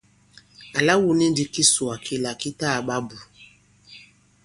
Àla 0.77 0.93
wu 1.01 1.09
ni 1.17 1.25
ndī 1.31 1.43
kisùwà 1.53 1.95
kila 2.05 2.31
ki 2.39 2.49
ta 2.59 2.67
kaɓa 2.75 2.95
bù! 3.07 3.17